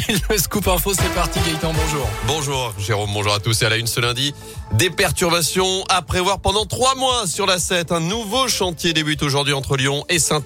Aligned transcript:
fil. 0.00 0.18
Le 0.30 0.38
scoop 0.38 0.66
info, 0.68 0.92
c'est 0.94 1.14
parti. 1.14 1.38
Gaëtan, 1.40 1.72
bonjour. 1.72 2.08
Bonjour 2.26 2.74
Jérôme, 2.78 3.10
bonjour 3.12 3.34
à 3.34 3.40
tous. 3.40 3.62
Et 3.62 3.66
à 3.66 3.68
la 3.68 3.76
une 3.76 3.86
ce 3.86 4.00
lundi, 4.00 4.34
des 4.72 4.90
perturbations 4.90 5.84
à 5.88 6.02
prévoir 6.02 6.40
pendant 6.40 6.66
trois 6.66 6.94
mois 6.94 7.26
sur 7.26 7.46
la 7.46 7.58
7. 7.58 7.92
Un 7.92 8.00
nouveau 8.00 8.48
chantier 8.48 8.92
débute 8.92 9.22
aujourd'hui 9.22 9.54
entre 9.54 9.76
Lyon 9.76 10.04
et 10.08 10.18
saint 10.18 10.42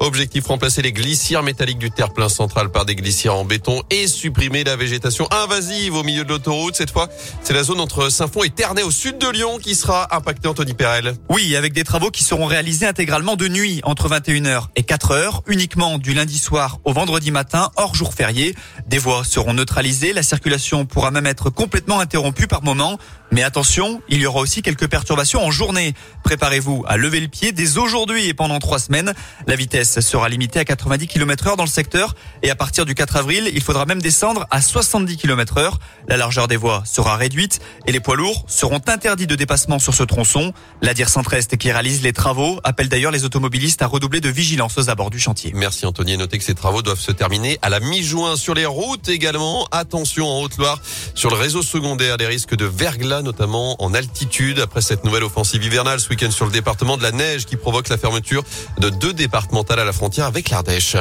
Objectif 0.00 0.46
remplacer 0.46 0.82
les 0.82 0.92
glissières 0.92 1.42
métalliques 1.42 1.78
du 1.78 1.90
terre-plein 1.90 2.28
central 2.28 2.70
par 2.70 2.84
des 2.84 2.96
glissières 2.96 3.34
en 3.34 3.44
béton 3.44 3.82
et 3.90 4.06
supprimer 4.06 4.64
la 4.64 4.76
végétation 4.76 5.26
invasive 5.30 5.94
au 5.94 6.02
milieu 6.02 6.24
de 6.24 6.28
l'autoroute. 6.28 6.76
Cette 6.76 6.90
fois, 6.90 7.08
c'est 7.42 7.54
la 7.54 7.62
zone 7.62 7.80
entre 7.80 8.10
Saint-Fond 8.10 8.42
et 8.42 8.50
Ternay 8.50 8.82
au 8.82 8.90
sud 8.90 9.18
de 9.18 9.28
Lyon 9.28 9.58
qui 9.58 9.74
sera 9.74 10.14
impactée, 10.14 10.48
Anthony 10.48 10.74
Perel. 10.74 11.14
Oui, 11.30 11.56
avec 11.56 11.72
des 11.72 11.84
travaux 11.84 12.10
qui 12.10 12.24
seront 12.24 12.46
réalisés 12.46 12.86
intégralement 12.86 13.36
de 13.36 13.48
nuit 13.48 13.80
entre 13.84 14.08
21h 14.08 14.64
et 14.76 14.82
4h, 14.82 15.42
uniquement 15.46 15.98
du 15.98 16.14
lundi 16.14 16.38
soir 16.38 16.78
au 16.84 16.92
vendredi 16.92 17.30
matin, 17.30 17.70
hors 17.76 17.94
jour 17.94 18.12
férié. 18.12 18.54
Des 18.88 18.96
voies 18.96 19.22
seront 19.22 19.52
neutralisées, 19.52 20.14
la 20.14 20.22
circulation 20.22 20.86
pourra 20.86 21.10
même 21.10 21.26
être 21.26 21.50
complètement 21.50 22.00
interrompue 22.00 22.46
par 22.46 22.62
moment. 22.62 22.98
Mais 23.30 23.42
attention, 23.42 24.00
il 24.08 24.20
y 24.20 24.26
aura 24.26 24.40
aussi 24.40 24.62
quelques 24.62 24.88
perturbations 24.88 25.44
en 25.44 25.50
journée. 25.50 25.94
Préparez-vous 26.24 26.84
à 26.86 26.96
lever 26.96 27.20
le 27.20 27.28
pied 27.28 27.52
dès 27.52 27.76
aujourd'hui 27.76 28.26
et 28.26 28.34
pendant 28.34 28.58
trois 28.58 28.78
semaines. 28.78 29.12
La 29.46 29.56
vitesse 29.56 30.00
sera 30.00 30.28
limitée 30.28 30.60
à 30.60 30.64
90 30.64 31.06
km 31.08 31.48
heure 31.48 31.56
dans 31.56 31.64
le 31.64 31.68
secteur 31.68 32.14
et 32.42 32.50
à 32.50 32.54
partir 32.54 32.86
du 32.86 32.94
4 32.94 33.16
avril, 33.16 33.50
il 33.52 33.62
faudra 33.62 33.84
même 33.84 34.00
descendre 34.00 34.46
à 34.50 34.62
70 34.62 35.16
km 35.16 35.58
heure. 35.58 35.78
La 36.08 36.16
largeur 36.16 36.48
des 36.48 36.56
voies 36.56 36.82
sera 36.86 37.16
réduite 37.16 37.60
et 37.86 37.92
les 37.92 38.00
poids 38.00 38.16
lourds 38.16 38.44
seront 38.48 38.80
interdits 38.86 39.26
de 39.26 39.34
dépassement 39.34 39.78
sur 39.78 39.94
ce 39.94 40.04
tronçon. 40.04 40.54
La 40.80 40.94
DIR 40.94 41.08
Centre-Est 41.08 41.56
qui 41.58 41.70
réalise 41.70 42.02
les 42.02 42.12
travaux 42.12 42.60
appelle 42.64 42.88
d'ailleurs 42.88 43.12
les 43.12 43.24
automobilistes 43.24 43.82
à 43.82 43.86
redoubler 43.86 44.20
de 44.20 44.30
vigilance 44.30 44.78
aux 44.78 44.88
abords 44.88 45.10
du 45.10 45.18
chantier. 45.18 45.52
Merci 45.54 45.84
Anthony. 45.84 46.16
Notez 46.16 46.38
que 46.38 46.44
ces 46.44 46.54
travaux 46.54 46.82
doivent 46.82 47.00
se 47.00 47.12
terminer 47.12 47.58
à 47.60 47.68
la 47.68 47.80
mi-juin 47.80 48.36
sur 48.36 48.54
les 48.54 48.66
routes 48.66 49.08
également. 49.08 49.68
Attention 49.70 50.26
en 50.26 50.40
Haute-Loire 50.40 50.80
sur 51.14 51.30
le 51.30 51.36
réseau 51.36 51.62
secondaire 51.62 52.16
des 52.16 52.26
risques 52.26 52.56
de 52.56 52.64
verglas 52.64 53.17
notamment 53.22 53.82
en 53.82 53.94
altitude 53.94 54.60
après 54.60 54.80
cette 54.80 55.04
nouvelle 55.04 55.24
offensive 55.24 55.64
hivernale 55.64 56.00
ce 56.00 56.08
week-end 56.10 56.30
sur 56.30 56.46
le 56.46 56.52
département 56.52 56.96
de 56.96 57.02
la 57.02 57.12
neige 57.12 57.46
qui 57.46 57.56
provoque 57.56 57.88
la 57.88 57.98
fermeture 57.98 58.44
de 58.78 58.88
deux 58.88 59.12
départementales 59.12 59.80
à 59.80 59.84
la 59.84 59.92
frontière 59.92 60.26
avec 60.26 60.50
l'Ardèche. 60.50 60.96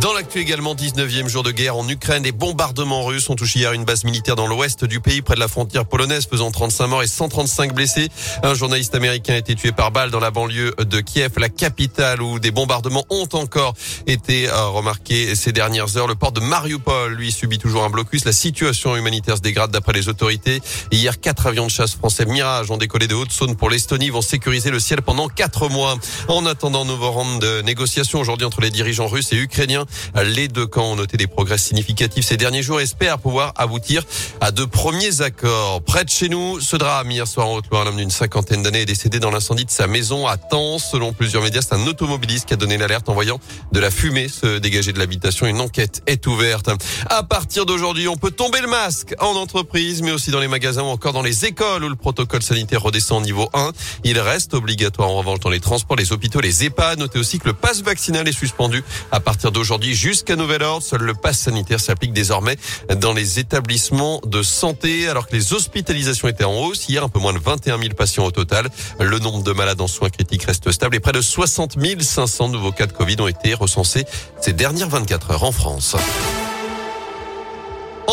Dans 0.00 0.12
l'actu 0.14 0.40
également, 0.40 0.74
19e 0.74 1.28
jour 1.28 1.42
de 1.42 1.52
guerre 1.52 1.76
en 1.76 1.88
Ukraine, 1.88 2.24
les 2.24 2.32
bombardements 2.32 3.04
russes 3.04 3.28
ont 3.30 3.36
touché 3.36 3.60
hier 3.60 3.72
une 3.72 3.84
base 3.84 4.04
militaire 4.04 4.34
dans 4.34 4.48
l'ouest 4.48 4.84
du 4.84 5.00
pays, 5.00 5.22
près 5.22 5.34
de 5.34 5.40
la 5.40 5.48
frontière 5.48 5.84
polonaise, 5.84 6.26
faisant 6.26 6.50
35 6.50 6.86
morts 6.88 7.02
et 7.02 7.06
135 7.06 7.72
blessés. 7.72 8.08
Un 8.42 8.54
journaliste 8.54 8.94
américain 8.94 9.34
a 9.34 9.36
été 9.36 9.54
tué 9.54 9.70
par 9.70 9.92
balle 9.92 10.10
dans 10.10 10.18
la 10.18 10.30
banlieue 10.30 10.74
de 10.78 11.00
Kiev, 11.00 11.32
la 11.36 11.48
capitale, 11.48 12.20
où 12.20 12.40
des 12.40 12.50
bombardements 12.50 13.04
ont 13.10 13.28
encore 13.34 13.74
été 14.06 14.48
euh, 14.48 14.66
remarqués 14.68 15.36
ces 15.36 15.52
dernières 15.52 15.96
heures. 15.96 16.08
Le 16.08 16.14
port 16.14 16.32
de 16.32 16.40
Mariupol, 16.40 17.12
lui, 17.12 17.30
subit 17.30 17.58
toujours 17.58 17.84
un 17.84 17.90
blocus. 17.90 18.24
La 18.24 18.32
situation 18.32 18.96
humanitaire 18.96 19.36
se 19.36 19.42
dégrade 19.42 19.70
d'après 19.70 19.92
les 19.92 20.08
autorités. 20.08 20.60
Hier, 20.90 21.20
quatre 21.20 21.46
avions 21.46 21.66
de 21.66 21.70
chasse 21.70 21.94
français 21.94 22.24
Mirage 22.24 22.70
ont 22.70 22.78
décollé 22.78 23.06
de 23.06 23.14
Haute-Saône 23.14 23.56
pour 23.56 23.70
l'Estonie, 23.70 24.10
vont 24.10 24.22
sécuriser 24.22 24.70
le 24.70 24.80
ciel 24.80 25.02
pendant 25.02 25.28
quatre 25.28 25.68
mois. 25.68 25.96
En 26.28 26.44
attendant, 26.46 26.84
nouveau 26.84 27.10
round 27.10 27.40
de 27.40 27.62
négociations 27.62 28.18
aujourd'hui 28.18 28.46
entre 28.46 28.62
les 28.62 28.70
dirigeants 28.70 29.06
russes 29.06 29.32
et 29.32 29.36
ukrainiens. 29.36 29.81
Les 30.24 30.48
deux 30.48 30.66
camps 30.66 30.92
ont 30.92 30.96
noté 30.96 31.16
des 31.16 31.26
progrès 31.26 31.58
significatifs 31.58 32.26
ces 32.26 32.36
derniers 32.36 32.62
jours 32.62 32.80
et 32.80 32.84
espèrent 32.84 33.18
pouvoir 33.18 33.52
aboutir 33.56 34.02
à 34.40 34.50
de 34.50 34.64
premiers 34.64 35.22
accords. 35.22 35.82
Près 35.82 36.04
de 36.04 36.10
chez 36.10 36.28
nous, 36.28 36.60
ce 36.60 36.76
drame 36.76 37.10
hier 37.10 37.26
soir 37.26 37.48
en 37.48 37.54
Haute-Loire, 37.54 37.82
un 37.82 37.90
homme 37.90 37.96
d'une 37.96 38.10
cinquantaine 38.10 38.62
d'années 38.62 38.82
est 38.82 38.86
décédé 38.86 39.18
dans 39.18 39.30
l'incendie 39.30 39.64
de 39.64 39.70
sa 39.70 39.86
maison 39.86 40.26
à 40.26 40.36
Tens. 40.36 40.90
Selon 40.90 41.12
plusieurs 41.12 41.42
médias, 41.42 41.62
c'est 41.62 41.74
un 41.74 41.86
automobiliste 41.86 42.46
qui 42.46 42.54
a 42.54 42.56
donné 42.56 42.78
l'alerte 42.78 43.08
en 43.08 43.14
voyant 43.14 43.40
de 43.72 43.80
la 43.80 43.90
fumée 43.90 44.28
se 44.28 44.58
dégager 44.58 44.92
de 44.92 44.98
l'habitation. 44.98 45.46
Une 45.46 45.60
enquête 45.60 46.02
est 46.06 46.26
ouverte. 46.26 46.70
À 47.08 47.22
partir 47.22 47.66
d'aujourd'hui, 47.66 48.08
on 48.08 48.16
peut 48.16 48.30
tomber 48.30 48.60
le 48.60 48.68
masque 48.68 49.14
en 49.18 49.34
entreprise, 49.36 50.02
mais 50.02 50.12
aussi 50.12 50.30
dans 50.30 50.40
les 50.40 50.48
magasins 50.48 50.82
ou 50.82 50.86
encore 50.86 51.12
dans 51.12 51.22
les 51.22 51.44
écoles 51.44 51.84
où 51.84 51.88
le 51.88 51.96
protocole 51.96 52.42
sanitaire 52.42 52.82
redescend 52.82 53.22
au 53.22 53.24
niveau 53.24 53.48
1. 53.54 53.72
Il 54.04 54.18
reste 54.18 54.54
obligatoire 54.54 55.08
en 55.08 55.16
revanche 55.16 55.40
dans 55.40 55.50
les 55.50 55.60
transports, 55.60 55.96
les 55.96 56.12
hôpitaux, 56.12 56.40
les 56.40 56.64
EHPAD. 56.64 56.98
Notez 56.98 57.18
aussi 57.18 57.38
que 57.38 57.46
le 57.46 57.54
passe 57.54 57.82
vaccinal 57.82 58.28
est 58.28 58.32
suspendu 58.32 58.82
à 59.10 59.20
partir 59.20 59.52
d'aujourd'hui 59.52 59.71
jusqu'à 59.80 60.36
nouvel 60.36 60.62
ordre. 60.62 60.82
Seul 60.82 61.02
le 61.02 61.14
pass 61.14 61.38
sanitaire 61.38 61.80
s'applique 61.80 62.12
désormais 62.12 62.56
dans 62.96 63.12
les 63.12 63.38
établissements 63.38 64.20
de 64.26 64.42
santé 64.42 65.08
alors 65.08 65.26
que 65.26 65.34
les 65.34 65.52
hospitalisations 65.52 66.28
étaient 66.28 66.44
en 66.44 66.54
hausse. 66.54 66.88
Hier, 66.88 67.02
un 67.02 67.08
peu 67.08 67.18
moins 67.18 67.32
de 67.32 67.38
21 67.38 67.78
000 67.78 67.94
patients 67.94 68.24
au 68.24 68.30
total. 68.30 68.68
Le 69.00 69.18
nombre 69.18 69.42
de 69.42 69.52
malades 69.52 69.80
en 69.80 69.86
soins 69.86 70.10
critiques 70.10 70.44
reste 70.44 70.70
stable 70.70 70.96
et 70.96 71.00
près 71.00 71.12
de 71.12 71.20
60 71.20 71.76
500 72.00 72.48
nouveaux 72.48 72.72
cas 72.72 72.86
de 72.86 72.92
Covid 72.92 73.16
ont 73.20 73.28
été 73.28 73.54
recensés 73.54 74.04
ces 74.40 74.52
dernières 74.52 74.88
24 74.88 75.30
heures 75.30 75.44
en 75.44 75.52
France. 75.52 75.96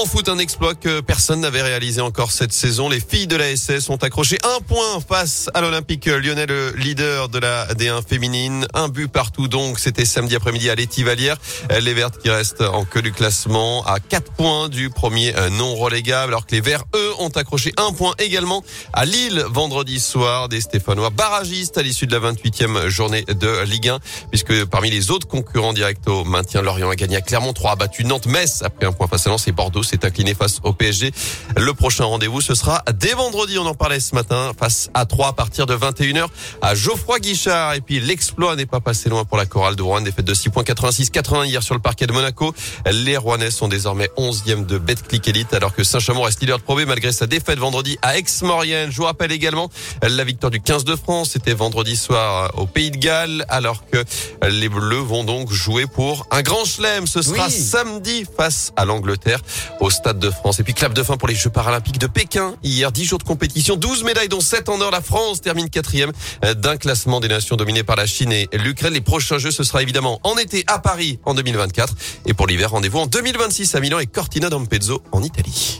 En 0.02 0.06
foot, 0.06 0.30
un 0.30 0.38
exploit 0.38 0.76
que 0.76 1.02
personne 1.02 1.42
n'avait 1.42 1.62
réalisé 1.62 2.00
encore 2.00 2.32
cette 2.32 2.54
saison. 2.54 2.88
Les 2.88 3.02
filles 3.02 3.28
de 3.28 3.36
la 3.36 3.54
SS 3.54 3.90
ont 3.90 3.98
accroché 3.98 4.38
un 4.46 4.62
point 4.62 5.02
face 5.06 5.50
à 5.54 5.60
l'Olympique 5.60 6.06
lyonnais, 6.06 6.46
le 6.46 6.72
leader 6.78 7.28
de 7.28 7.38
la 7.38 7.66
D1 7.74 8.02
féminine. 8.08 8.66
Un 8.74 8.88
but 8.88 9.10
partout 9.10 9.50
donc. 9.50 9.78
C'était 9.78 10.06
samedi 10.06 10.38
après-midi 10.38 10.70
à 10.70 10.76
l'Étivalière. 10.76 11.36
Les 11.82 11.94
Vertes 11.94 12.18
qui 12.18 12.30
restent 12.30 12.62
en 12.62 12.86
queue 12.86 13.02
du 13.02 13.12
classement 13.12 13.84
à 13.86 14.00
4 14.00 14.32
points 14.32 14.70
du 14.70 14.90
premier 14.90 15.34
non 15.52 15.76
relégable. 15.76 16.32
Alors 16.32 16.46
que 16.46 16.56
les 16.56 16.62
Verts, 16.62 16.86
eux, 16.96 17.12
ont 17.20 17.28
accroché 17.28 17.74
un 17.76 17.92
point 17.92 18.14
également 18.20 18.64
à 18.94 19.04
Lille 19.04 19.44
vendredi 19.50 20.00
soir. 20.00 20.48
Des 20.48 20.62
Stéphanois 20.62 21.10
barragistes 21.10 21.78
à 21.78 21.82
l'issue 21.82 22.08
de 22.08 22.18
la 22.18 22.32
28e 22.32 22.88
journée 22.88 23.24
de 23.24 23.66
Ligue 23.66 23.90
1. 23.90 24.00
Puisque 24.30 24.64
parmi 24.64 24.92
les 24.92 25.12
autres 25.12 25.28
concurrents 25.28 25.74
directs 25.74 26.08
au 26.08 26.24
maintien, 26.24 26.62
Lorient 26.62 26.90
a 26.90 26.96
gagné 26.96 27.18
à 27.18 27.22
Clermont 27.22 27.52
3 27.52 27.72
a 27.72 27.76
battu 27.76 28.06
Nantes-Metz 28.06 28.62
après 28.64 28.86
un 28.86 28.94
point 28.94 29.08
face 29.10 29.28
à 29.28 29.32
Lens 29.32 29.46
et 29.50 29.52
Bordeaux 29.52 29.84
s'est 29.90 30.06
incliné 30.06 30.34
face 30.34 30.60
au 30.64 30.74
PSG. 30.74 31.12
Le 31.58 31.74
prochain 31.74 32.06
rendez-vous, 32.06 32.42
ce 32.42 32.54
sera 32.54 32.84
dès 32.94 33.14
vendredi. 33.14 33.58
On 33.58 33.66
en 33.66 33.74
parlait 33.74 34.00
ce 34.00 34.14
matin 34.14 34.52
face 34.58 34.90
à 34.94 35.06
3 35.06 35.30
à 35.30 35.34
partir 35.34 35.66
de 35.66 35.76
21h 35.76 36.28
à 36.62 36.76
Geoffroy 36.76 37.20
Guichard. 37.20 37.74
Et 37.74 37.82
puis 37.82 38.00
l'exploit 38.00 38.56
n'est 38.56 38.66
pas 38.66 38.80
passé 38.80 39.10
loin 39.10 39.26
pour 39.26 39.38
la 39.38 39.46
chorale 39.46 39.76
de 39.76 39.82
Rouen. 39.82 40.02
Défaite 40.02 40.26
de 40.26 40.34
6 40.34 40.50
points 40.50 40.64
86-80 40.64 41.46
hier 41.46 41.64
sur 41.64 41.74
le 41.74 41.82
parquet 41.82 42.06
de 42.06 42.14
Monaco. 42.14 42.54
Les 42.92 43.18
Rouennais 43.18 43.52
sont 43.52 43.68
désormais 43.68 44.10
11e 44.18 44.66
de 44.66 44.78
Betclic 44.78 45.28
Elite 45.28 45.54
alors 45.54 45.74
que 45.74 45.84
Saint-Chamond 45.84 46.22
reste 46.22 46.42
leader 46.42 46.60
de 46.60 46.64
Pro 46.64 46.76
malgré 46.86 47.12
sa 47.12 47.26
défaite 47.26 47.60
vendredi 47.60 47.98
à 48.02 48.18
Aix-Maurienne. 48.18 48.92
Je 48.92 48.98
vous 48.98 49.06
rappelle 49.06 49.32
également 49.32 49.70
la 50.04 50.24
victoire 50.24 50.52
du 50.52 50.62
15 50.62 50.86
de 50.86 50.96
France. 50.96 51.32
C'était 51.34 51.54
vendredi 51.54 51.96
soir 51.96 52.52
au 52.56 52.68
Pays 52.68 52.92
de 52.92 52.98
Galles 52.98 53.46
alors 53.50 53.84
que 53.90 54.04
les 54.48 54.70
Bleus 54.70 54.98
vont 55.00 55.24
donc 55.24 55.52
jouer 55.52 55.88
pour 55.88 56.28
un 56.32 56.42
grand 56.42 56.64
chelem. 56.64 57.08
Ce 57.08 57.22
sera 57.22 57.50
samedi 57.50 58.26
face 58.38 58.72
à 58.76 58.86
l'Angleterre 58.86 59.42
au 59.80 59.90
Stade 59.90 60.20
de 60.20 60.30
France. 60.30 60.60
Et 60.60 60.64
puis 60.64 60.74
clap 60.74 60.94
de 60.94 61.04
fin 61.04 61.18
pour 61.18 61.28
les 61.28 61.36
Jeux 61.36 61.50
paralympiques 61.50 62.00
de 62.00 62.08
Pékin. 62.08 62.56
Hier, 62.64 62.92
10 62.92 63.06
jours 63.06 63.20
de 63.20 63.24
compétition, 63.24 63.76
12 63.76 64.04
médailles 64.04 64.30
dont 64.30 64.42
7 64.42 64.70
en 64.70 64.82
or. 64.82 64.92
La 64.92 65.02
France 65.02 65.42
termine 65.42 65.70
quatrième 65.70 66.12
d'un 66.58 66.78
classement 66.78 67.20
des 67.20 67.28
nations 67.28 67.56
dominées 67.56 67.84
par 67.84 67.96
la 67.96 68.06
Chine 68.06 68.32
et 68.32 68.48
l'Ukraine. 68.54 68.94
Les 68.94 69.02
prochains 69.02 69.38
Jeux, 69.38 69.52
ce 69.52 69.64
sera 69.64 69.82
évidemment 69.82 70.20
en 70.24 70.38
été 70.38 70.64
à 70.68 70.80
Paris 70.80 71.20
en 71.26 71.34
2024. 71.34 71.94
Et 72.26 72.34
pour 72.34 72.48
l'hiver, 72.48 72.72
rendez-vous 72.72 73.00
en 73.00 73.08
2026 73.08 73.76
à 73.76 73.80
Milan 73.80 74.00
et 74.00 74.08
Cortina 74.08 74.50
d'Ampezzo 74.50 75.02
en 75.12 75.24
Italie. 75.24 75.80